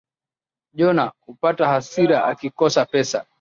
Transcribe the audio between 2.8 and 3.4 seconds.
pesa